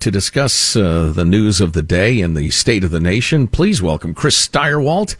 [0.00, 3.82] To discuss uh, the news of the day and the state of the nation, please
[3.82, 5.14] welcome Chris Stirewalt,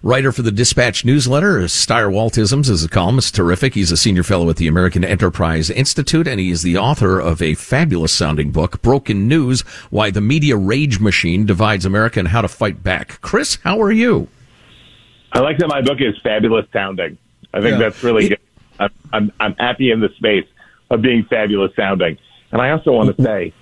[0.00, 1.62] writer for the Dispatch newsletter.
[1.62, 3.74] Stirewaltisms is a columnist, terrific.
[3.74, 7.42] He's a senior fellow at the American Enterprise Institute, and he is the author of
[7.42, 12.42] a fabulous sounding book, Broken News: Why the Media Rage Machine Divides America and How
[12.42, 13.20] to Fight Back.
[13.22, 14.28] Chris, how are you?
[15.32, 17.18] I like that my book is fabulous sounding.
[17.52, 17.78] I think Yeah.
[17.78, 18.38] that's really good.
[18.78, 20.46] I'm, I'm, I'm happy in the space
[20.90, 22.18] of being fabulous sounding.
[22.52, 23.52] And I also want to say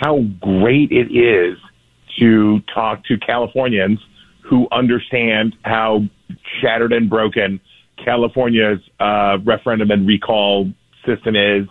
[0.00, 1.58] how great it is
[2.18, 3.98] to talk to Californians
[4.42, 6.02] who understand how
[6.60, 7.60] shattered and broken
[8.02, 10.70] California's uh, referendum and recall
[11.06, 11.66] system is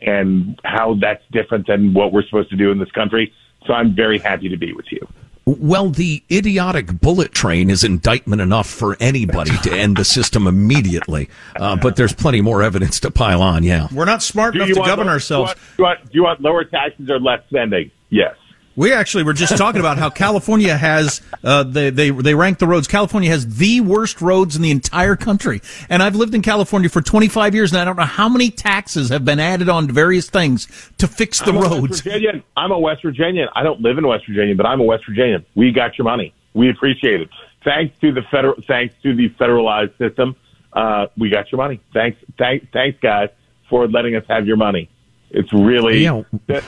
[0.00, 3.32] and how that's different than what we're supposed to do in this country.
[3.66, 5.06] So I'm very happy to be with you.
[5.44, 11.28] Well, the idiotic bullet train is indictment enough for anybody to end the system immediately.
[11.56, 13.64] Uh, but there's plenty more evidence to pile on.
[13.64, 13.88] Yeah.
[13.92, 15.48] We're not smart Do enough you to want- govern do you ourselves.
[15.48, 17.90] want- Do you, want, do you want lower taxes or less spending?
[18.08, 18.36] Yes.
[18.74, 22.66] We actually were just talking about how California has uh, they they they rank the
[22.66, 22.88] roads.
[22.88, 25.60] California has the worst roads in the entire country,
[25.90, 29.10] and I've lived in California for 25 years, and I don't know how many taxes
[29.10, 30.66] have been added on to various things
[30.98, 32.00] to fix the I'm a West roads.
[32.00, 32.42] Virginian.
[32.56, 33.48] I'm a West Virginian.
[33.54, 35.44] I don't live in West Virginia, but I'm a West Virginian.
[35.54, 36.32] We got your money.
[36.54, 37.28] We appreciate it.
[37.64, 40.34] Thanks to the federal, thanks to the federalized system,
[40.72, 41.80] uh, we got your money.
[41.92, 43.28] Thanks, thanks, thanks, guys,
[43.68, 44.88] for letting us have your money.
[45.30, 46.22] It's really Yeah.
[46.46, 46.64] the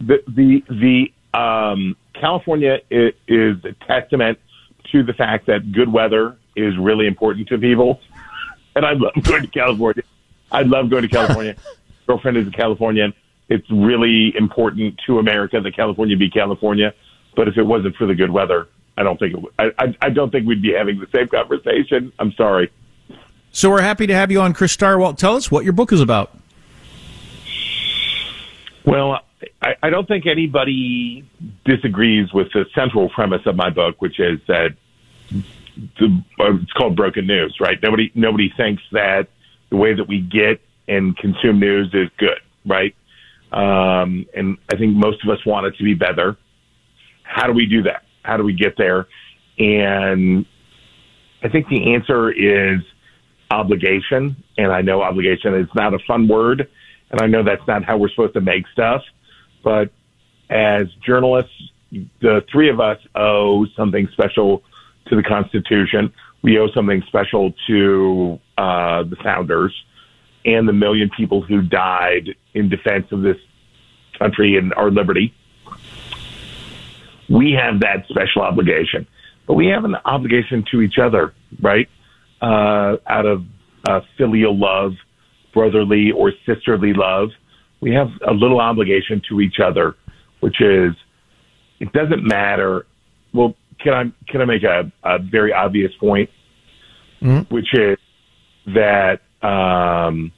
[0.00, 4.38] the the, the um, California is, is a testament
[4.92, 8.00] to the fact that good weather is really important to people,
[8.74, 10.02] and I love going to California.
[10.50, 11.56] I love going to California.
[12.06, 13.12] Girlfriend is a Californian.
[13.48, 16.94] It's really important to America that California be California.
[17.34, 19.52] But if it wasn't for the good weather, I don't think it would.
[19.58, 22.12] I, I, I don't think we'd be having the same conversation.
[22.18, 22.72] I'm sorry.
[23.52, 25.18] So we're happy to have you on, Chris Stirewalt.
[25.18, 26.36] Tell us what your book is about.
[28.84, 29.20] Well,
[29.66, 31.28] I, I don't think anybody
[31.64, 34.76] disagrees with the central premise of my book, which is that
[35.98, 37.76] the, uh, it's called broken news, right?
[37.82, 39.28] Nobody nobody thinks that
[39.70, 42.94] the way that we get and consume news is good, right?
[43.50, 46.36] Um, and I think most of us want it to be better.
[47.24, 48.04] How do we do that?
[48.22, 49.08] How do we get there?
[49.58, 50.46] And
[51.42, 52.82] I think the answer is
[53.50, 54.36] obligation.
[54.58, 56.68] And I know obligation is not a fun word,
[57.10, 59.02] and I know that's not how we're supposed to make stuff.
[59.66, 59.90] But
[60.48, 61.50] as journalists,
[61.90, 64.62] the three of us owe something special
[65.08, 66.12] to the Constitution.
[66.42, 69.74] We owe something special to uh, the founders
[70.44, 73.38] and the million people who died in defense of this
[74.16, 75.34] country and our liberty.
[77.28, 79.08] We have that special obligation,
[79.48, 81.88] but we have an obligation to each other, right?
[82.40, 83.42] Uh, out of
[83.84, 84.92] uh, filial love,
[85.52, 87.30] brotherly or sisterly love,
[87.80, 89.96] we have a little obligation to each other,
[90.40, 90.94] which is
[91.80, 92.86] it doesn't matter.
[93.32, 96.30] Well, can I can I make a, a very obvious point,
[97.20, 97.54] mm-hmm.
[97.54, 97.98] which is
[98.66, 100.32] that um,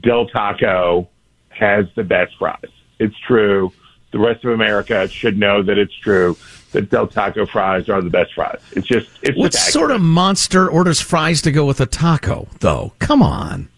[0.00, 1.08] Del Taco
[1.48, 2.60] has the best fries.
[2.98, 3.72] It's true.
[4.12, 6.36] The rest of America should know that it's true
[6.72, 8.60] that Del Taco fries are the best fries.
[8.72, 12.48] It's just it's what just sort of monster orders fries to go with a taco
[12.60, 12.92] though?
[12.98, 13.68] Come on.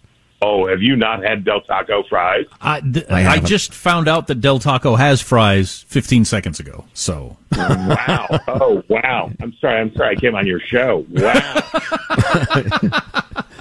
[0.41, 2.47] Oh, have you not had Del Taco fries?
[2.61, 6.85] I, th- I, I, just found out that Del Taco has fries 15 seconds ago.
[6.95, 8.29] So wow.
[8.47, 9.33] Oh wow.
[9.41, 9.81] I'm sorry.
[9.81, 10.17] I'm sorry.
[10.17, 11.05] I came on your show.
[11.11, 11.63] Wow.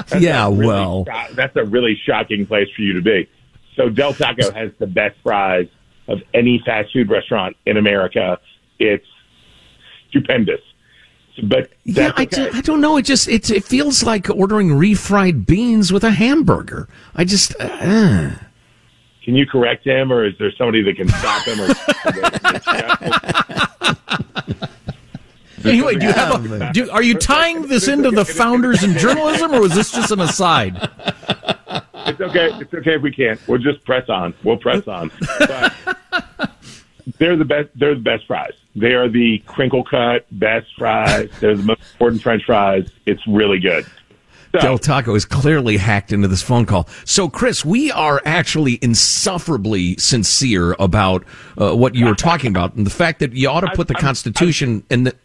[0.19, 0.45] yeah.
[0.45, 3.27] Really well, sho- that's a really shocking place for you to be.
[3.75, 5.67] So Del Taco has the best fries
[6.07, 8.39] of any fast food restaurant in America.
[8.77, 9.05] It's
[10.09, 10.61] stupendous.
[11.43, 12.49] But yeah, I, okay.
[12.53, 12.97] I don't know.
[12.97, 16.87] It just it it feels like ordering refried beans with a hamburger.
[17.15, 17.55] I just.
[17.59, 18.31] Uh.
[19.23, 21.59] Can you correct him, or is there somebody that can stop him?
[21.59, 21.67] Or
[25.69, 26.71] anyway, do you have a?
[26.71, 30.21] Do, are you tying this into the founders in journalism, or was this just an
[30.21, 30.75] aside?
[32.07, 32.51] It's okay.
[32.53, 33.39] It's okay if we can't.
[33.47, 34.33] We'll just press on.
[34.43, 35.11] We'll press on.
[35.39, 35.97] But
[37.19, 37.69] they're the best.
[37.75, 38.53] They're the best fries.
[38.75, 41.29] They are the crinkle cut best fries.
[41.39, 42.89] They're the most important French fries.
[43.05, 43.85] It's really good.
[44.53, 46.87] So, Del Taco is clearly hacked into this phone call.
[47.05, 51.25] So, Chris, we are actually insufferably sincere about
[51.57, 53.95] uh, what you were talking about, and the fact that you ought to put the
[53.95, 55.15] I'm, Constitution I'm, and the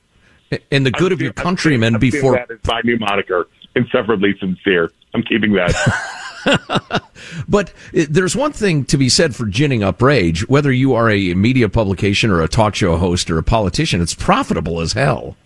[0.70, 2.34] and the good of your countrymen before.
[2.34, 3.48] That is my new moniker.
[3.74, 4.90] Insufferably sincere.
[5.14, 5.72] I'm keeping that.
[7.48, 10.48] but there's one thing to be said for ginning up rage.
[10.48, 14.14] Whether you are a media publication or a talk show host or a politician, it's
[14.14, 15.36] profitable as hell.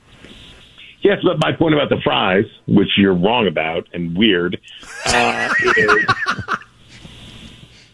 [1.03, 4.61] Yes, but my point about the fries, which you're wrong about and weird,
[5.07, 6.05] uh, is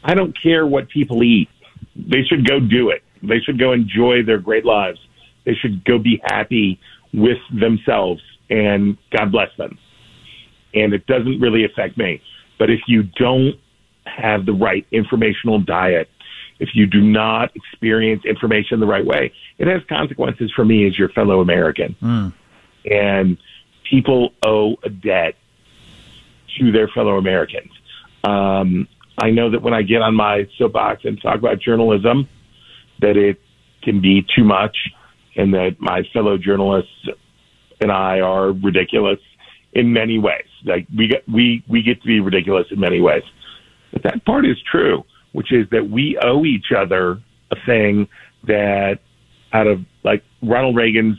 [0.04, 1.48] I don't care what people eat.
[1.94, 3.02] They should go do it.
[3.22, 4.98] They should go enjoy their great lives.
[5.44, 6.80] They should go be happy
[7.12, 9.78] with themselves, and God bless them.
[10.74, 12.22] And it doesn't really affect me.
[12.62, 13.56] But if you don't
[14.06, 16.08] have the right informational diet,
[16.60, 20.96] if you do not experience information the right way, it has consequences for me as
[20.96, 21.96] your fellow American.
[22.00, 22.32] Mm.
[22.88, 23.38] And
[23.82, 25.34] people owe a debt
[26.56, 27.72] to their fellow Americans.
[28.22, 28.86] Um,
[29.18, 32.28] I know that when I get on my soapbox and talk about journalism,
[33.00, 33.40] that it
[33.82, 34.76] can be too much,
[35.34, 37.08] and that my fellow journalists
[37.80, 39.18] and I are ridiculous
[39.72, 40.46] in many ways.
[40.64, 43.22] Like we get, we we get to be ridiculous in many ways,
[43.92, 47.20] but that part is true, which is that we owe each other
[47.50, 48.08] a thing
[48.44, 48.98] that
[49.52, 51.18] out of like Ronald Reagan's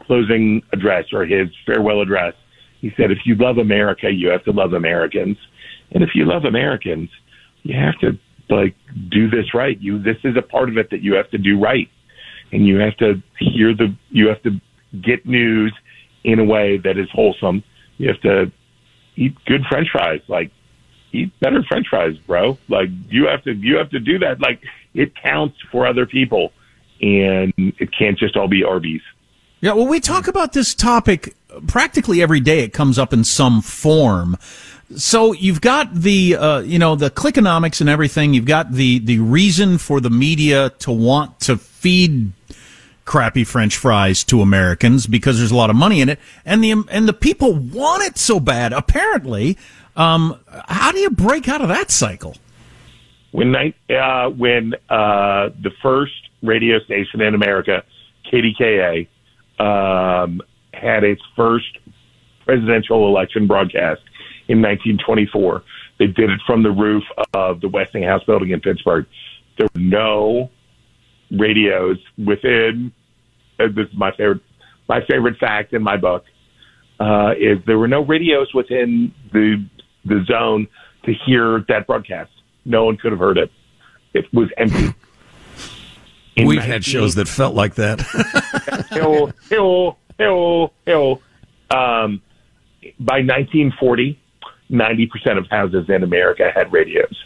[0.00, 2.34] closing address or his farewell address,
[2.80, 5.36] he said, "If you love America, you have to love Americans,
[5.92, 7.10] and if you love Americans,
[7.62, 8.18] you have to
[8.48, 8.74] like
[9.08, 9.80] do this right.
[9.80, 11.88] You this is a part of it that you have to do right,
[12.52, 14.60] and you have to hear the you have to
[15.02, 15.72] get news."
[16.22, 17.62] in a way that is wholesome
[18.00, 18.50] you have to
[19.16, 20.22] eat good French fries.
[20.26, 20.50] Like
[21.12, 22.56] eat better French fries, bro.
[22.68, 24.40] Like you have to you have to do that.
[24.40, 24.62] Like
[24.94, 26.52] it counts for other people,
[27.02, 29.02] and it can't just all be Arby's.
[29.60, 31.34] Yeah, well, we talk about this topic
[31.66, 32.60] practically every day.
[32.60, 34.38] It comes up in some form.
[34.96, 38.32] So you've got the uh, you know the clickonomics and everything.
[38.32, 42.32] You've got the the reason for the media to want to feed
[43.10, 46.70] crappy French fries to Americans because there's a lot of money in it, and the
[46.70, 48.72] and the people want it so bad.
[48.72, 49.58] Apparently,
[49.96, 52.36] um, how do you break out of that cycle?
[53.32, 57.82] When uh, when uh, the first radio station in America,
[58.32, 59.08] KDKA,
[59.58, 60.40] um,
[60.72, 61.78] had its first
[62.44, 64.02] presidential election broadcast
[64.46, 65.64] in 1924,
[65.98, 67.02] they did it from the roof
[67.34, 69.04] of the Westinghouse building in Pittsburgh.
[69.58, 70.50] There were no
[71.32, 72.92] radios within
[73.68, 74.40] this is my favorite
[74.88, 76.24] my favorite fact in my book
[77.00, 79.64] uh, is there were no radios within the
[80.04, 80.68] the zone
[81.04, 82.30] to hear that broadcast.
[82.64, 83.50] No one could have heard it.
[84.12, 84.94] It was empty.
[86.36, 88.00] In We've 19- had shows that felt like that.
[88.90, 91.22] hill, hill, hill, hill.
[91.70, 92.22] Um,
[92.98, 94.18] by 1940,
[94.70, 97.24] 90% of houses in America had radios.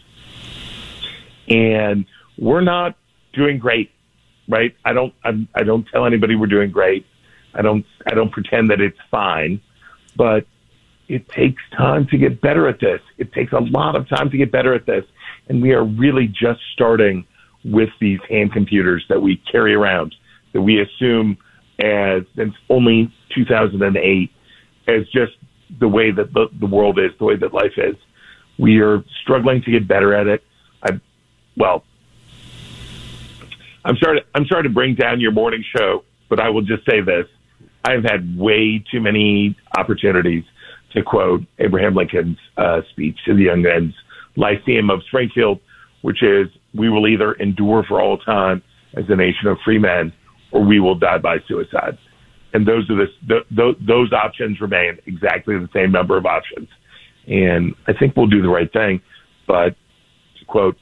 [1.48, 2.06] And
[2.38, 2.96] we're not
[3.34, 3.90] doing great
[4.48, 4.74] right?
[4.84, 7.06] I don't I'm, I don't tell anybody we're doing great.
[7.54, 9.60] I don't I don't pretend that it's fine,
[10.16, 10.46] but
[11.08, 13.00] it takes time to get better at this.
[13.18, 15.04] It takes a lot of time to get better at this,
[15.48, 17.26] and we are really just starting
[17.64, 20.14] with these hand computers that we carry around
[20.52, 21.36] that we assume
[21.80, 24.30] as it's only 2008
[24.86, 25.32] as just
[25.80, 27.96] the way that the, the world is, the way that life is.
[28.58, 30.44] We are struggling to get better at it.
[30.82, 31.00] I,
[31.56, 31.84] well,
[33.84, 34.20] I'm sorry.
[34.20, 37.26] To, I'm sorry to bring down your morning show, but I will just say this:
[37.84, 40.44] I've had way too many opportunities
[40.92, 43.94] to quote Abraham Lincoln's uh, speech to the Young Men's
[44.36, 45.60] Lyceum of Springfield,
[46.02, 48.62] which is, "We will either endure for all time
[48.96, 50.12] as a nation of free men,
[50.52, 51.98] or we will die by suicide."
[52.54, 56.68] And those are the, the, the those options remain exactly the same number of options.
[57.26, 59.02] And I think we'll do the right thing.
[59.46, 59.76] But
[60.38, 60.76] to quote,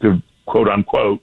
[0.00, 1.20] to quote unquote,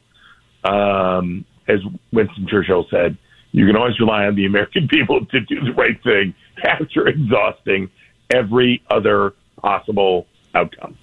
[0.63, 1.79] um, as
[2.11, 3.17] Winston Churchill said,
[3.51, 7.89] you can always rely on the American people to do the right thing after exhausting
[8.29, 10.97] every other possible outcome.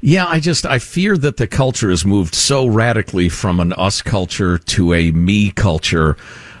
[0.00, 4.00] Yeah, I just I fear that the culture has moved so radically from an us
[4.00, 6.16] culture to a me culture.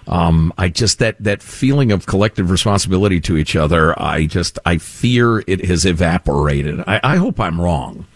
[0.08, 4.00] Um, I just that that feeling of collective responsibility to each other.
[4.00, 6.80] I just I fear it has evaporated.
[6.86, 8.06] I, I hope I'm wrong.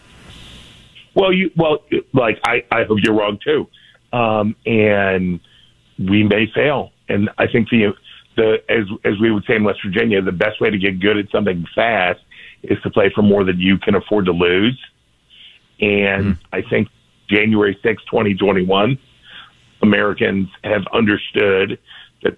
[1.13, 3.69] Well, you well like I I hope you're wrong too,
[4.13, 5.39] um, and
[5.99, 6.91] we may fail.
[7.09, 7.93] And I think the
[8.37, 11.17] the as as we would say in West Virginia, the best way to get good
[11.17, 12.21] at something fast
[12.63, 14.79] is to play for more than you can afford to lose.
[15.81, 16.39] And mm.
[16.53, 16.87] I think
[17.29, 18.97] January 6, 2021,
[19.81, 21.79] Americans have understood
[22.21, 22.37] that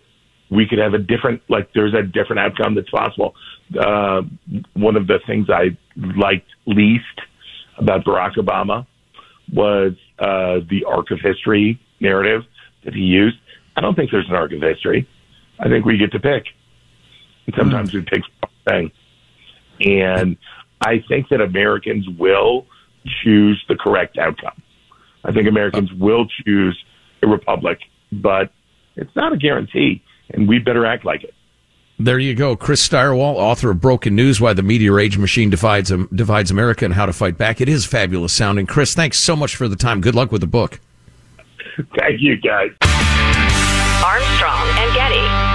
[0.50, 3.36] we could have a different, like, there's a different outcome that's possible.
[3.80, 4.24] Uh,
[4.74, 7.04] one of the things I liked least
[7.78, 8.88] about Barack Obama
[9.56, 12.44] was uh, the arc of history narrative
[12.84, 13.38] that he used.
[13.76, 15.08] I don't think there's an arc of history.
[15.60, 16.46] I think we get to pick.
[17.46, 17.96] And sometimes mm.
[17.96, 18.22] we pick
[18.68, 18.92] thing.
[19.80, 20.38] And
[20.82, 22.66] I think that Americans will
[23.24, 24.62] choose the correct outcome.
[25.24, 26.78] I think Americans will choose
[27.24, 27.80] a republic,
[28.12, 28.52] but
[28.96, 31.34] it's not a guarantee, and we better act like it.
[31.98, 32.58] There you go.
[32.58, 36.84] Chris Stirewalt, author of Broken News, Why the Media Rage Machine Divides, um, Divides America
[36.84, 37.62] and How to Fight Back.
[37.62, 38.66] It is fabulous sounding.
[38.66, 40.02] Chris, thanks so much for the time.
[40.02, 40.80] Good luck with the book.
[41.98, 42.72] Thank you, guys.
[44.04, 45.55] Armstrong and Getty.